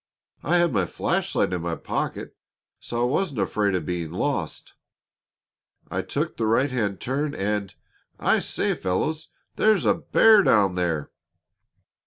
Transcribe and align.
I 0.41 0.55
had 0.57 0.73
my 0.73 0.87
flash 0.87 1.35
light 1.35 1.53
in 1.53 1.61
my 1.61 1.75
pocket, 1.75 2.35
so 2.79 3.03
I 3.03 3.07
wasn't 3.07 3.39
afraid 3.39 3.75
of 3.75 3.85
being 3.85 4.11
lost. 4.11 4.73
I 5.91 6.01
took 6.01 6.37
the 6.37 6.47
right 6.47 6.71
hand 6.71 6.99
turn 6.99 7.35
and 7.35 7.75
I 8.19 8.39
say, 8.39 8.73
fellows, 8.73 9.27
there's 9.57 9.85
a 9.85 9.93
bear 9.93 10.41
down 10.41 10.73
there!" 10.73 11.11